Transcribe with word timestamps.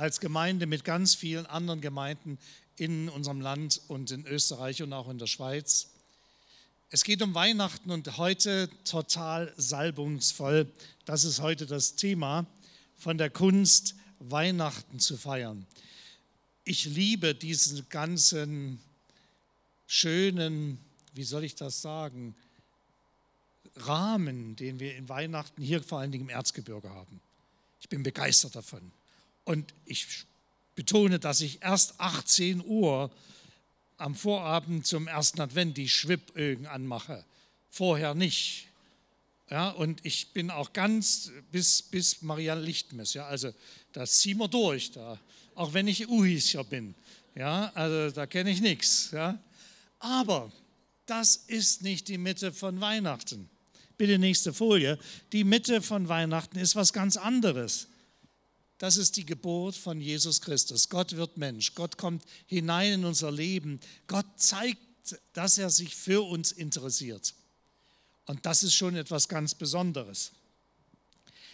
als 0.00 0.18
Gemeinde 0.18 0.64
mit 0.64 0.84
ganz 0.84 1.14
vielen 1.14 1.44
anderen 1.44 1.82
Gemeinden 1.82 2.38
in 2.76 3.10
unserem 3.10 3.42
Land 3.42 3.82
und 3.86 4.10
in 4.10 4.24
Österreich 4.24 4.82
und 4.82 4.94
auch 4.94 5.10
in 5.10 5.18
der 5.18 5.26
Schweiz. 5.26 5.90
Es 6.88 7.04
geht 7.04 7.20
um 7.20 7.34
Weihnachten 7.34 7.90
und 7.90 8.16
heute 8.16 8.70
total 8.84 9.52
salbungsvoll. 9.58 10.72
Das 11.04 11.24
ist 11.24 11.40
heute 11.40 11.66
das 11.66 11.96
Thema 11.96 12.46
von 12.96 13.18
der 13.18 13.28
Kunst, 13.28 13.94
Weihnachten 14.20 15.00
zu 15.00 15.18
feiern. 15.18 15.66
Ich 16.64 16.86
liebe 16.86 17.34
diesen 17.34 17.86
ganzen 17.90 18.80
schönen, 19.86 20.78
wie 21.12 21.24
soll 21.24 21.44
ich 21.44 21.56
das 21.56 21.82
sagen, 21.82 22.34
Rahmen, 23.76 24.56
den 24.56 24.80
wir 24.80 24.96
in 24.96 25.10
Weihnachten 25.10 25.60
hier 25.60 25.82
vor 25.82 25.98
allen 25.98 26.10
Dingen 26.10 26.24
im 26.24 26.30
Erzgebirge 26.30 26.88
haben. 26.88 27.20
Ich 27.82 27.90
bin 27.90 28.02
begeistert 28.02 28.56
davon. 28.56 28.92
Und 29.44 29.74
ich 29.84 30.26
betone, 30.74 31.18
dass 31.18 31.40
ich 31.40 31.62
erst 31.62 32.00
18 32.00 32.64
Uhr 32.64 33.10
am 33.96 34.14
Vorabend 34.14 34.86
zum 34.86 35.08
ersten 35.08 35.40
Advent 35.40 35.76
die 35.76 35.88
Schwibögen 35.88 36.66
anmache. 36.66 37.24
Vorher 37.68 38.14
nicht. 38.14 38.68
Ja, 39.50 39.70
und 39.70 40.04
ich 40.04 40.32
bin 40.32 40.50
auch 40.50 40.72
ganz 40.72 41.32
bis, 41.50 41.82
bis 41.82 42.22
Marianne 42.22 42.62
Lichtmess. 42.62 43.14
Ja, 43.14 43.26
also 43.26 43.52
da 43.92 44.06
ziehen 44.06 44.38
wir 44.38 44.48
durch, 44.48 44.92
da, 44.92 45.18
auch 45.54 45.74
wenn 45.74 45.88
ich 45.88 46.08
Uhischer 46.08 46.64
bin. 46.64 46.94
Ja, 47.34 47.70
also 47.74 48.14
da 48.14 48.26
kenne 48.26 48.50
ich 48.50 48.60
nichts. 48.60 49.10
Ja. 49.12 49.38
Aber 49.98 50.50
das 51.06 51.36
ist 51.36 51.82
nicht 51.82 52.08
die 52.08 52.18
Mitte 52.18 52.52
von 52.52 52.80
Weihnachten. 52.80 53.50
Bitte 53.98 54.18
nächste 54.18 54.54
Folie. 54.54 54.98
Die 55.32 55.44
Mitte 55.44 55.82
von 55.82 56.08
Weihnachten 56.08 56.58
ist 56.58 56.76
was 56.76 56.92
ganz 56.92 57.16
anderes. 57.16 57.88
Das 58.80 58.96
ist 58.96 59.18
die 59.18 59.26
Geburt 59.26 59.76
von 59.76 60.00
Jesus 60.00 60.40
Christus. 60.40 60.88
Gott 60.88 61.14
wird 61.14 61.36
Mensch. 61.36 61.74
Gott 61.74 61.98
kommt 61.98 62.24
hinein 62.46 62.94
in 62.94 63.04
unser 63.04 63.30
Leben. 63.30 63.78
Gott 64.06 64.24
zeigt, 64.36 64.80
dass 65.34 65.58
er 65.58 65.68
sich 65.68 65.94
für 65.94 66.26
uns 66.26 66.50
interessiert. 66.50 67.34
Und 68.24 68.46
das 68.46 68.62
ist 68.62 68.74
schon 68.74 68.96
etwas 68.96 69.28
ganz 69.28 69.54
Besonderes. 69.54 70.32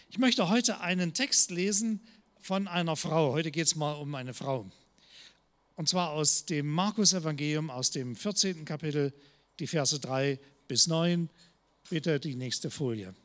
Ich 0.09 0.19
möchte 0.19 0.49
heute 0.49 0.81
einen 0.81 1.15
Text 1.15 1.51
lesen 1.51 2.01
von 2.39 2.69
einer 2.69 2.95
Frau. 2.95 3.33
Heute 3.33 3.51
geht 3.51 3.67
es 3.67 3.75
mal 3.75 3.95
um 3.95 4.15
eine 4.15 4.33
Frau. 4.33 4.71
Und 5.75 5.89
zwar 5.89 6.11
aus 6.11 6.45
dem 6.45 6.69
Markus-Evangelium, 6.69 7.71
aus 7.71 7.91
dem 7.91 8.15
14. 8.15 8.65
Kapitel, 8.65 9.13
die 9.59 9.67
Verse 9.67 9.99
3 9.99 10.39
bis 10.69 10.87
9. 10.87 11.29
Bitte 11.91 12.21
die 12.21 12.37
nächste 12.37 12.71
Folie. 12.71 13.17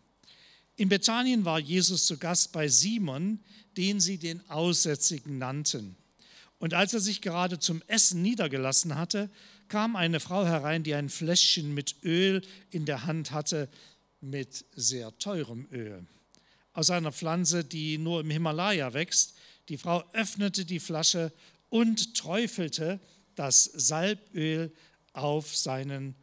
In 0.81 0.89
Bethanien 0.89 1.45
war 1.45 1.59
Jesus 1.59 2.07
zu 2.07 2.17
Gast 2.17 2.53
bei 2.53 2.67
Simon, 2.67 3.37
den 3.77 3.99
sie 3.99 4.17
den 4.17 4.41
Aussätzigen 4.49 5.37
nannten. 5.37 5.95
Und 6.57 6.73
als 6.73 6.95
er 6.95 6.99
sich 6.99 7.21
gerade 7.21 7.59
zum 7.59 7.83
Essen 7.85 8.23
niedergelassen 8.23 8.95
hatte, 8.95 9.29
kam 9.67 9.95
eine 9.95 10.19
Frau 10.19 10.43
herein, 10.43 10.81
die 10.81 10.95
ein 10.95 11.09
Fläschchen 11.09 11.75
mit 11.75 11.97
Öl 12.03 12.41
in 12.71 12.87
der 12.87 13.05
Hand 13.05 13.29
hatte, 13.29 13.69
mit 14.21 14.65
sehr 14.75 15.15
teurem 15.19 15.67
Öl. 15.71 16.03
Aus 16.73 16.89
einer 16.89 17.11
Pflanze, 17.11 17.63
die 17.63 17.99
nur 17.99 18.21
im 18.21 18.31
Himalaya 18.31 18.95
wächst. 18.95 19.35
Die 19.69 19.77
Frau 19.77 20.03
öffnete 20.13 20.65
die 20.65 20.79
Flasche 20.79 21.31
und 21.69 22.15
träufelte 22.15 22.99
das 23.35 23.65
Salböl 23.65 24.73
auf 25.13 25.55
seinen 25.55 26.15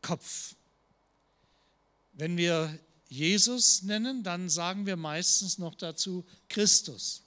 Kopf. 0.00 0.56
Wenn 2.14 2.36
wir 2.36 2.76
Jesus 3.12 3.82
nennen, 3.82 4.22
dann 4.22 4.48
sagen 4.48 4.86
wir 4.86 4.96
meistens 4.96 5.58
noch 5.58 5.74
dazu 5.74 6.24
Christus. 6.48 7.22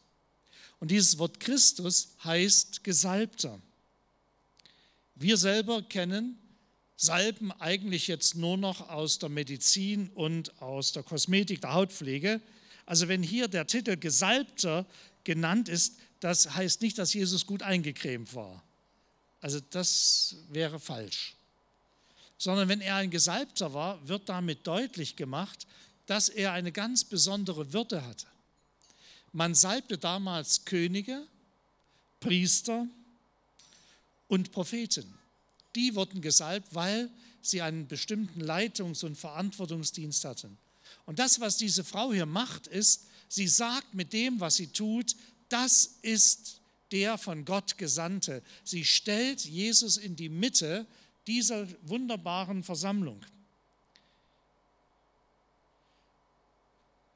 Und 0.80 0.89
dieses 0.89 1.19
Wort 1.19 1.39
Christus 1.39 2.16
heißt 2.23 2.83
Gesalbter. 2.83 3.61
Wir 5.13 5.38
selber 5.38 5.83
kennen 5.83 6.39
Salben 6.97 7.52
eigentlich 7.52 8.08
jetzt 8.08 8.35
nur 8.35 8.57
noch 8.57 8.90
aus 8.90 9.19
der 9.19 9.29
Medizin 9.29 10.09
und 10.16 10.59
aus 10.59 10.91
der 10.91 11.03
Kosmetik, 11.03 11.62
der 11.62 11.74
Hautpflege. 11.74 12.41
Also 12.85 13.07
wenn 13.07 13.22
hier 13.22 13.47
der 13.47 13.68
Titel 13.68 13.95
Gesalbter 13.95 14.88
genannt 15.24 15.69
ist, 15.69 15.97
das 16.19 16.56
heißt 16.56 16.81
nicht, 16.81 16.97
dass 16.97 17.13
Jesus 17.13 17.45
gut 17.45 17.62
eingecremt 17.62 18.34
war. 18.34 18.63
Also 19.40 19.59
das 19.69 20.38
wäre 20.50 20.79
falsch 20.79 21.35
sondern 22.38 22.69
wenn 22.69 22.81
er 22.81 22.96
ein 22.96 23.09
Gesalbter 23.09 23.73
war, 23.73 24.07
wird 24.07 24.29
damit 24.29 24.68
deutlich 24.68 25.16
gemacht, 25.16 25.68
dass 26.06 26.29
er 26.29 26.51
eine 26.51 26.72
ganz 26.72 27.03
besondere 27.03 27.73
Würde 27.73 28.06
hatte. 28.06 28.28
Man 29.31 29.56
salbte 29.56 29.97
damals 29.97 30.66
Könige, 30.66 31.25
Priester 32.19 32.88
und 34.28 34.51
Propheten. 34.51 35.13
Die 35.75 35.95
wurden 35.95 36.22
gesalbt, 36.22 36.74
weil 36.74 37.09
sie 37.41 37.62
einen 37.62 37.88
bestimmten 37.88 38.41
Leitungs- 38.41 39.03
und 39.03 39.18
Verantwortungsdienst 39.18 40.25
hatten. 40.25 40.57
Und 41.06 41.19
das, 41.19 41.40
was 41.40 41.57
diese 41.57 41.84
Frau 41.84 42.13
hier 42.13 42.25
macht, 42.25 42.68
ist, 42.68 43.06
sie 43.28 43.47
sagt 43.47 43.94
mit 43.94 44.13
dem, 44.13 44.40
was 44.40 44.56
sie 44.56 44.68
tut, 44.68 45.16
das 45.50 45.97
ist 46.01 46.62
der 46.91 47.18
von 47.18 47.45
Gott 47.45 47.78
Gesandte. 47.78 48.41
Sie 48.63 48.85
stellt 48.85 49.45
Jesus 49.45 49.97
in 49.97 50.16
die 50.16 50.29
Mitte 50.29 50.88
dieser 51.28 51.68
wunderbaren 51.88 52.63
Versammlung. 52.63 53.25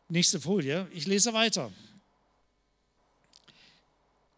Nächste 0.07 0.39
Folie, 0.39 0.87
ich 0.91 1.05
lese 1.05 1.33
weiter. 1.33 1.71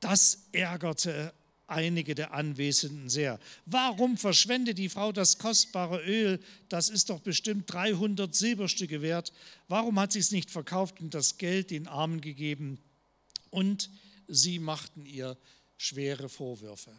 Das 0.02 0.46
ärgerte 0.52 1.34
einige 1.68 2.14
der 2.14 2.34
Anwesenden 2.34 3.10
sehr. 3.10 3.40
Warum 3.66 4.18
verschwendet 4.18 4.78
die 4.78 4.90
Frau 4.90 5.14
das 5.14 5.38
kostbare 5.38 6.04
Öl? 6.04 6.40
Das 6.68 6.90
ist 6.90 7.10
doch 7.10 7.22
bestimmt 7.22 7.72
300 7.72 8.36
Silberstücke 8.36 9.02
wert. 9.02 9.32
Warum 9.70 9.98
hat 10.00 10.12
sie 10.12 10.20
es 10.20 10.32
nicht 10.32 10.52
verkauft 10.52 11.00
und 11.00 11.14
das 11.14 11.38
Geld 11.38 11.72
den 11.72 11.88
Armen 11.88 12.20
gegeben? 12.20 12.78
Und 13.50 13.90
sie 14.28 14.60
machten 14.60 15.06
ihr 15.06 15.38
schwere 15.78 16.28
Vorwürfe. 16.28 16.92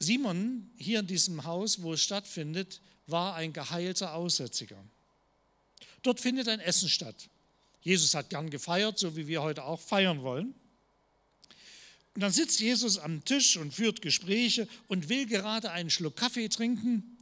Simon 0.00 0.70
hier 0.76 1.00
in 1.00 1.06
diesem 1.06 1.44
Haus, 1.44 1.82
wo 1.82 1.92
es 1.92 2.02
stattfindet, 2.02 2.80
war 3.06 3.34
ein 3.34 3.52
geheilter 3.52 4.14
Aussätziger. 4.14 4.82
Dort 6.02 6.20
findet 6.20 6.48
ein 6.48 6.60
Essen 6.60 6.88
statt. 6.88 7.28
Jesus 7.82 8.14
hat 8.14 8.30
gern 8.30 8.50
gefeiert, 8.50 8.98
so 8.98 9.16
wie 9.16 9.26
wir 9.26 9.42
heute 9.42 9.64
auch 9.64 9.80
feiern 9.80 10.22
wollen. 10.22 10.54
Und 12.14 12.22
dann 12.22 12.32
sitzt 12.32 12.60
Jesus 12.60 12.98
am 12.98 13.24
Tisch 13.24 13.56
und 13.56 13.72
führt 13.72 14.02
Gespräche 14.02 14.66
und 14.88 15.08
will 15.08 15.26
gerade 15.26 15.70
einen 15.70 15.90
Schluck 15.90 16.16
Kaffee 16.16 16.48
trinken. 16.48 17.18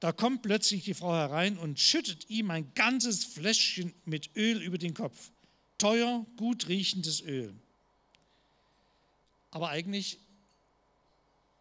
Da 0.00 0.12
kommt 0.12 0.42
plötzlich 0.42 0.84
die 0.84 0.94
Frau 0.94 1.14
herein 1.14 1.56
und 1.56 1.80
schüttet 1.80 2.28
ihm 2.28 2.50
ein 2.50 2.72
ganzes 2.74 3.24
Fläschchen 3.24 3.94
mit 4.04 4.36
Öl 4.36 4.60
über 4.60 4.76
den 4.76 4.92
Kopf. 4.92 5.30
Teuer, 5.78 6.26
gut 6.36 6.68
riechendes 6.68 7.22
Öl. 7.22 7.54
Aber 9.50 9.70
eigentlich 9.70 10.18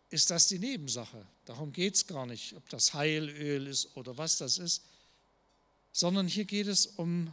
ist 0.09 0.29
das 0.29 0.47
die 0.47 0.59
Nebensache. 0.59 1.25
Darum 1.45 1.71
geht 1.71 1.95
es 1.95 2.07
gar 2.07 2.25
nicht, 2.25 2.53
ob 2.53 2.67
das 2.69 2.93
Heilöl 2.93 3.67
ist 3.67 3.95
oder 3.95 4.17
was 4.17 4.37
das 4.37 4.57
ist, 4.57 4.83
sondern 5.91 6.27
hier 6.27 6.45
geht 6.45 6.67
es 6.67 6.85
um 6.85 7.31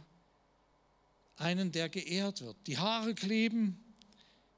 einen, 1.37 1.71
der 1.71 1.89
geehrt 1.89 2.41
wird. 2.41 2.55
Die 2.67 2.77
Haare 2.77 3.13
kleben, 3.13 3.83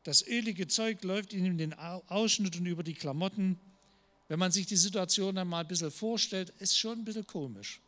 das 0.03 0.25
ölige 0.25 0.67
Zeug 0.67 1.03
läuft 1.03 1.33
in 1.33 1.57
den 1.57 1.73
Ausschnitt 1.73 2.55
und 2.57 2.65
über 2.65 2.83
die 2.83 2.93
Klamotten. 2.93 3.59
Wenn 4.27 4.39
man 4.39 4.51
sich 4.51 4.67
die 4.67 4.75
Situation 4.75 5.37
einmal 5.37 5.63
ein 5.63 5.67
bisschen 5.67 5.91
vorstellt, 5.91 6.53
ist 6.59 6.77
schon 6.77 6.99
ein 6.99 7.05
bisschen 7.05 7.25
komisch. 7.25 7.79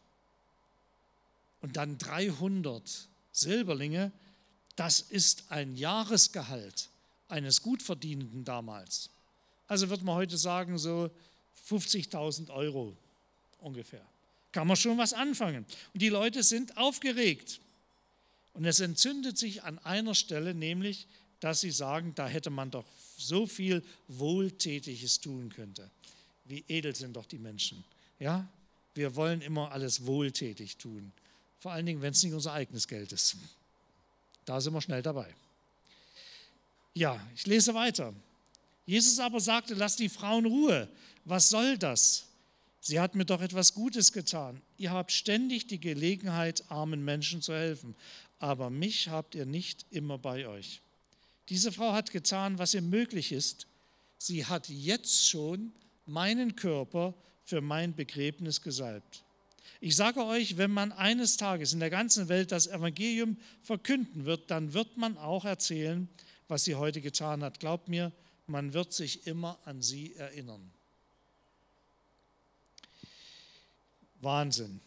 Und 1.62 1.78
dann 1.78 1.98
300 1.98 3.08
Silberlinge, 3.32 4.12
das 4.76 5.00
ist 5.00 5.52
ein 5.52 5.76
Jahresgehalt 5.76 6.90
eines 7.28 7.62
Gutverdienenden 7.62 8.44
damals. 8.46 9.10
Also 9.68 9.90
wird 9.90 10.04
man 10.04 10.16
heute 10.16 10.38
sagen, 10.38 10.78
so 10.78 11.10
50.000 11.70 12.50
Euro 12.50 12.96
ungefähr. 13.60 14.06
Kann 14.52 14.68
man 14.68 14.78
schon 14.78 14.98
was 14.98 15.14
anfangen. 15.14 15.66
Und 15.94 16.02
die 16.02 16.10
Leute 16.10 16.42
sind 16.44 16.78
aufgeregt. 16.78 17.60
Und 18.54 18.66
es 18.66 18.80
entzündet 18.80 19.38
sich 19.38 19.64
an 19.64 19.78
einer 19.80 20.16
Stelle, 20.16 20.54
nämlich, 20.54 21.06
dass 21.40 21.62
sie 21.62 21.72
sagen, 21.72 22.14
da 22.16 22.28
hätte 22.28 22.50
man 22.50 22.72
doch 22.72 22.86
so 23.18 23.46
viel 23.46 23.84
Wohltätiges 24.08 25.20
tun 25.20 25.54
können. 25.54 25.76
Wie 26.46 26.64
edel 26.68 26.96
sind 26.96 27.16
doch 27.16 27.26
die 27.26 27.38
Menschen. 27.38 27.84
Ja, 28.20 28.48
wir 28.96 29.16
wollen 29.16 29.42
immer 29.42 29.72
alles 29.72 30.06
wohltätig 30.06 30.78
tun. 30.78 31.12
Vor 31.60 31.72
allen 31.72 31.86
Dingen, 31.86 32.02
wenn 32.02 32.14
es 32.14 32.24
nicht 32.24 32.34
unser 32.34 32.54
eigenes 32.54 32.88
Geld 32.88 33.12
ist. 33.12 33.38
Da 34.46 34.62
sind 34.62 34.74
wir 34.74 34.82
schnell 34.82 35.02
dabei. 35.02 35.28
Ja, 36.94 37.20
ich 37.36 37.46
lese 37.46 37.76
weiter. 37.76 38.14
Jesus 38.88 39.20
aber 39.20 39.40
sagte, 39.42 39.76
lass 39.76 39.98
die 39.98 40.10
Frauen 40.10 40.46
Ruhe. 40.46 40.88
Was 41.26 41.50
soll 41.50 41.78
das? 41.78 42.24
Sie 42.80 43.02
hat 43.02 43.16
mir 43.16 43.26
doch 43.26 43.42
etwas 43.42 43.74
Gutes 43.74 44.14
getan. 44.14 44.62
Ihr 44.78 44.92
habt 44.92 45.12
ständig 45.12 45.68
die 45.68 45.80
Gelegenheit, 45.80 46.64
armen 46.72 47.04
Menschen 47.04 47.42
zu 47.42 47.54
helfen, 47.54 47.96
aber 48.40 48.70
mich 48.70 49.10
habt 49.10 49.36
ihr 49.36 49.46
nicht 49.46 49.86
immer 49.92 50.18
bei 50.18 50.48
euch. 50.48 50.82
Diese 51.50 51.74
Frau 51.74 51.92
hat 51.92 52.12
getan, 52.12 52.60
was 52.60 52.74
ihr 52.74 52.82
möglich 52.82 53.34
ist. 53.34 53.68
Sie 54.18 54.46
hat 54.46 54.70
jetzt 54.70 55.28
schon 55.28 55.74
meinen 56.06 56.56
Körper 56.56 57.14
für 57.44 57.60
mein 57.60 57.94
Begräbnis 57.94 58.62
gesalbt. 58.62 59.24
Ich 59.82 59.98
sage 59.98 60.24
euch, 60.24 60.56
wenn 60.56 60.72
man 60.72 60.94
eines 60.94 61.36
Tages 61.36 61.74
in 61.74 61.82
der 61.82 61.90
ganzen 61.90 62.30
Welt 62.30 62.54
das 62.54 62.68
Evangelium 62.68 63.36
verkünden 63.62 64.26
wird, 64.26 64.50
dann 64.50 64.74
wird 64.74 64.96
man 64.96 65.18
auch 65.18 65.44
erzählen, 65.44 66.08
was 66.48 66.64
sie 66.64 66.76
heute 66.76 67.02
getan 67.02 67.44
hat. 67.44 67.60
Glaubt 67.60 67.90
mir, 67.90 68.14
man 68.48 68.74
wird 68.74 68.94
sich 68.94 69.28
immer 69.28 69.60
an 69.66 69.82
sie 69.82 70.16
erinnern. 70.16 70.72
Wahnsinn. 74.22 74.80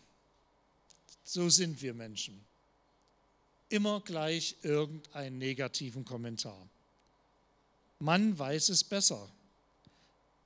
So 1.23 1.49
sind 1.49 1.81
wir 1.81 1.95
Menschen. 1.95 2.45
Immer 3.69 4.01
gleich 4.01 4.57
irgendeinen 4.63 5.39
negativen 5.39 6.05
Kommentar. 6.05 6.69
Man 8.01 8.37
weiß 8.37 8.71
es 8.71 8.83
besser. 8.83 9.29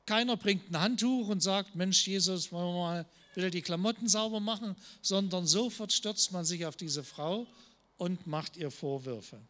Keiner 0.05 0.37
bringt 0.37 0.70
ein 0.70 0.81
Handtuch 0.81 1.28
und 1.28 1.40
sagt, 1.40 1.75
Mensch, 1.75 2.06
Jesus, 2.06 2.52
wollen 2.52 2.75
wir 2.75 2.81
mal 2.81 3.06
wieder 3.34 3.50
die 3.50 3.62
Klamotten 3.62 4.08
sauber 4.08 4.40
machen, 4.40 4.76
sondern 5.00 5.46
sofort 5.46 5.93
stürzt 5.93 6.32
man 6.32 6.44
sich 6.44 6.67
auf 6.67 6.76
diese 6.76 7.02
Frau 7.02 7.46
und 7.96 8.26
macht 8.26 8.56
ihr 8.56 8.70
Vorwürfe. 8.70 9.40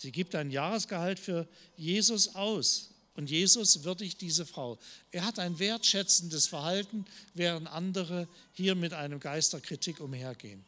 Sie 0.00 0.12
gibt 0.12 0.34
ein 0.34 0.50
Jahresgehalt 0.50 1.20
für 1.20 1.46
Jesus 1.76 2.34
aus 2.34 2.88
und 3.16 3.28
Jesus 3.28 3.84
würdigt 3.84 4.22
diese 4.22 4.46
Frau. 4.46 4.78
Er 5.12 5.26
hat 5.26 5.38
ein 5.38 5.58
wertschätzendes 5.58 6.46
Verhalten, 6.46 7.04
während 7.34 7.68
andere 7.68 8.26
hier 8.54 8.74
mit 8.76 8.94
einem 8.94 9.20
Geist 9.20 9.52
der 9.52 9.60
Kritik 9.60 10.00
umhergehen. 10.00 10.64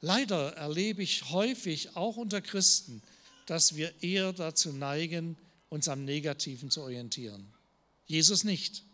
Leider 0.00 0.52
erlebe 0.52 1.02
ich 1.02 1.30
häufig 1.30 1.96
auch 1.96 2.16
unter 2.16 2.40
Christen, 2.40 3.02
dass 3.46 3.74
wir 3.74 3.92
eher 4.00 4.32
dazu 4.32 4.72
neigen, 4.72 5.36
uns 5.68 5.88
am 5.88 6.04
Negativen 6.04 6.70
zu 6.70 6.82
orientieren. 6.82 7.52
Jesus 8.06 8.44
nicht. 8.44 8.84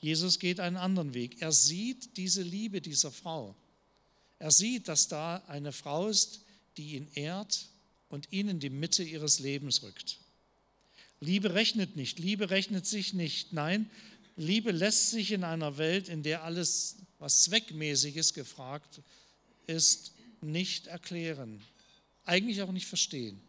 Jesus 0.00 0.40
geht 0.40 0.58
einen 0.58 0.76
anderen 0.76 1.14
Weg. 1.14 1.40
Er 1.40 1.52
sieht 1.52 2.16
diese 2.16 2.42
Liebe 2.42 2.80
dieser 2.80 3.12
Frau. 3.12 3.54
Er 4.40 4.50
sieht, 4.50 4.88
dass 4.88 5.06
da 5.06 5.44
eine 5.46 5.70
Frau 5.70 6.08
ist, 6.08 6.40
die 6.76 6.96
ihn 6.96 7.08
ehrt 7.14 7.70
und 8.10 8.28
ihn 8.32 8.48
in 8.48 8.60
die 8.60 8.68
Mitte 8.68 9.02
ihres 9.02 9.38
Lebens 9.38 9.82
rückt. 9.82 10.18
Liebe 11.20 11.54
rechnet 11.54 11.96
nicht, 11.96 12.18
Liebe 12.18 12.50
rechnet 12.50 12.86
sich 12.86 13.14
nicht. 13.14 13.52
Nein, 13.52 13.90
Liebe 14.36 14.72
lässt 14.72 15.10
sich 15.10 15.32
in 15.32 15.44
einer 15.44 15.78
Welt, 15.78 16.08
in 16.08 16.22
der 16.22 16.44
alles, 16.44 16.96
was 17.18 17.44
zweckmäßiges 17.44 18.34
gefragt 18.34 19.00
ist, 19.66 20.12
nicht 20.40 20.86
erklären, 20.86 21.62
eigentlich 22.24 22.62
auch 22.62 22.72
nicht 22.72 22.86
verstehen. 22.86 23.40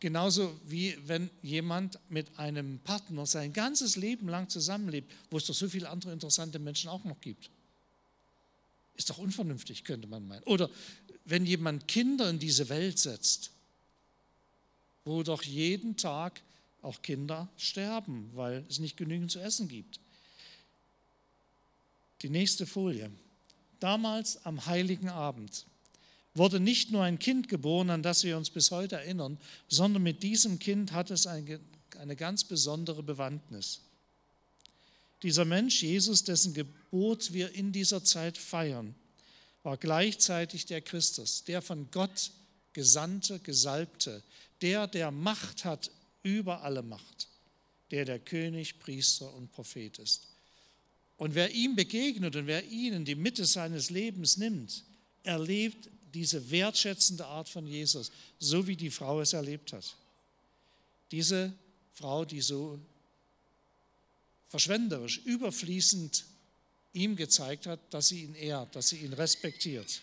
Genauso 0.00 0.58
wie 0.66 0.96
wenn 1.06 1.30
jemand 1.42 1.98
mit 2.08 2.38
einem 2.38 2.78
Partner 2.80 3.26
sein 3.26 3.52
ganzes 3.52 3.96
Leben 3.96 4.28
lang 4.28 4.48
zusammenlebt, 4.48 5.10
wo 5.30 5.36
es 5.36 5.46
doch 5.46 5.54
so 5.54 5.68
viele 5.68 5.88
andere 5.88 6.12
interessante 6.12 6.58
Menschen 6.58 6.90
auch 6.90 7.04
noch 7.04 7.20
gibt. 7.20 7.50
Ist 8.96 9.10
doch 9.10 9.18
unvernünftig, 9.18 9.84
könnte 9.84 10.06
man 10.06 10.26
meinen. 10.26 10.42
Oder 10.44 10.70
wenn 11.24 11.46
jemand 11.46 11.88
Kinder 11.88 12.30
in 12.30 12.38
diese 12.38 12.68
Welt 12.68 12.98
setzt, 12.98 13.50
wo 15.04 15.22
doch 15.22 15.42
jeden 15.42 15.96
Tag 15.96 16.42
auch 16.82 17.02
Kinder 17.02 17.48
sterben, 17.56 18.30
weil 18.34 18.64
es 18.68 18.78
nicht 18.78 18.96
genügend 18.96 19.30
zu 19.30 19.40
essen 19.40 19.68
gibt. 19.68 20.00
Die 22.22 22.30
nächste 22.30 22.66
Folie. 22.66 23.10
Damals 23.80 24.44
am 24.46 24.64
heiligen 24.66 25.08
Abend 25.08 25.66
wurde 26.34 26.60
nicht 26.60 26.90
nur 26.90 27.02
ein 27.02 27.18
Kind 27.18 27.48
geboren, 27.48 27.90
an 27.90 28.02
das 28.02 28.24
wir 28.24 28.36
uns 28.36 28.50
bis 28.50 28.70
heute 28.70 28.96
erinnern, 28.96 29.38
sondern 29.68 30.02
mit 30.02 30.22
diesem 30.22 30.58
Kind 30.58 30.92
hat 30.92 31.10
es 31.10 31.26
eine, 31.26 31.60
ganz 32.16 32.44
besondere 32.44 33.02
Bewandtnis. 33.02 33.80
Dieser 35.24 35.46
Mensch, 35.46 35.82
Jesus, 35.82 36.22
dessen 36.22 36.52
Geburt 36.52 37.32
wir 37.32 37.52
in 37.54 37.72
dieser 37.72 38.04
Zeit 38.04 38.36
feiern, 38.36 38.94
war 39.62 39.78
gleichzeitig 39.78 40.66
der 40.66 40.82
Christus, 40.82 41.44
der 41.44 41.62
von 41.62 41.90
Gott 41.90 42.30
gesandte, 42.74 43.38
gesalbte, 43.38 44.22
der, 44.60 44.86
der 44.86 45.10
Macht 45.10 45.64
hat 45.64 45.90
über 46.22 46.60
alle 46.60 46.82
Macht, 46.82 47.28
der 47.90 48.04
der 48.04 48.18
König, 48.18 48.78
Priester 48.78 49.32
und 49.32 49.50
Prophet 49.50 49.98
ist. 49.98 50.26
Und 51.16 51.34
wer 51.34 51.50
ihm 51.52 51.74
begegnet 51.74 52.36
und 52.36 52.46
wer 52.46 52.62
ihn 52.66 52.92
in 52.92 53.04
die 53.06 53.14
Mitte 53.14 53.46
seines 53.46 53.88
Lebens 53.88 54.36
nimmt, 54.36 54.84
erlebt 55.22 55.88
diese 56.12 56.50
wertschätzende 56.50 57.24
Art 57.24 57.48
von 57.48 57.66
Jesus, 57.66 58.12
so 58.38 58.66
wie 58.66 58.76
die 58.76 58.90
Frau 58.90 59.22
es 59.22 59.32
erlebt 59.32 59.72
hat. 59.72 59.96
Diese 61.10 61.54
Frau, 61.94 62.26
die 62.26 62.42
so 62.42 62.78
verschwenderisch, 64.54 65.18
überfließend 65.24 66.26
ihm 66.92 67.16
gezeigt 67.16 67.66
hat, 67.66 67.80
dass 67.90 68.06
sie 68.06 68.22
ihn 68.22 68.36
ehrt, 68.36 68.76
dass 68.76 68.90
sie 68.90 68.98
ihn 68.98 69.12
respektiert. 69.12 70.00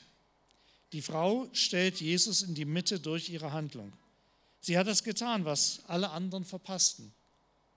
Die 0.92 1.02
Frau 1.02 1.48
stellt 1.54 2.02
Jesus 2.02 2.42
in 2.42 2.54
die 2.54 2.66
Mitte 2.66 3.00
durch 3.00 3.30
ihre 3.30 3.54
Handlung. 3.54 3.94
Sie 4.60 4.78
hat 4.78 4.88
das 4.88 5.06
getan, 5.06 5.46
was 5.46 5.80
alle 5.88 6.10
anderen 6.10 6.44
verpassten. 6.44 7.14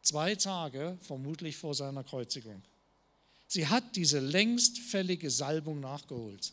Zwei 0.03 0.35
Tage 0.35 0.99
vermutlich 1.03 1.57
vor 1.57 1.77
seiner 1.77 2.03
Kreuzigung. 2.03 2.61
Sie 3.47 3.69
hat 3.69 3.95
diese 3.95 4.19
längst 4.19 4.81
fällige 4.81 5.31
Salbung 5.31 5.79
nachgeholt. 5.79 6.53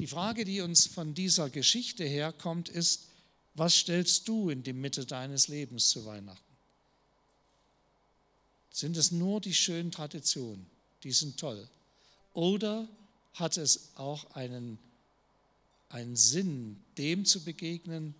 Die 0.00 0.08
Frage, 0.08 0.44
die 0.44 0.60
uns 0.60 0.88
von 0.88 1.14
dieser 1.14 1.50
Geschichte 1.50 2.02
herkommt, 2.02 2.68
ist, 2.68 3.06
was 3.54 3.76
stellst 3.76 4.26
du 4.26 4.50
in 4.50 4.64
die 4.64 4.72
Mitte 4.72 5.06
deines 5.06 5.46
Lebens 5.46 5.90
zu 5.90 6.04
Weihnachten? 6.04 6.49
Sind 8.70 8.96
es 8.96 9.10
nur 9.10 9.40
die 9.40 9.54
schönen 9.54 9.90
Traditionen, 9.90 10.66
die 11.02 11.12
sind 11.12 11.38
toll? 11.38 11.68
Oder 12.32 12.88
hat 13.34 13.56
es 13.56 13.90
auch 13.96 14.30
einen, 14.34 14.78
einen 15.88 16.16
Sinn, 16.16 16.80
dem 16.96 17.24
zu 17.24 17.42
begegnen, 17.44 18.14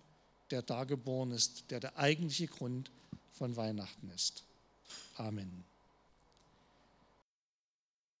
der 0.51 0.61
da 0.61 0.83
geboren 0.83 1.31
ist, 1.31 1.65
der 1.69 1.79
der 1.79 1.97
eigentliche 1.97 2.47
Grund 2.47 2.91
von 3.31 3.55
Weihnachten 3.55 4.09
ist? 4.11 4.43
Amen. 5.15 5.70